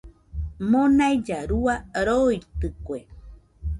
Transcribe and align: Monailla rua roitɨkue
Monailla 0.71 1.39
rua 1.51 1.75
roitɨkue 2.05 2.99